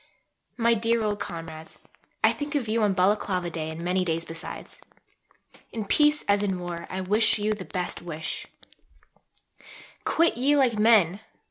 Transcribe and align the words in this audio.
MY 0.57 0.73
DEAR 0.73 1.03
OLD 1.03 1.19
COMRADES 1.19 1.77
I 2.23 2.33
think 2.33 2.55
of 2.55 2.67
you 2.67 2.81
on 2.81 2.95
Balaclava 2.95 3.51
Day 3.51 3.69
and 3.69 3.81
many 3.83 4.03
days 4.03 4.25
besides. 4.25 4.81
In 5.71 5.85
peace 5.85 6.23
as 6.27 6.41
in 6.41 6.57
war, 6.59 6.87
I 6.89 7.01
wish 7.01 7.37
you 7.37 7.53
the 7.53 7.65
best 7.65 8.01
wish: 8.01 8.47
Quit 10.03 10.37
ye 10.37 10.55
like 10.55 10.73
men! 10.79 11.19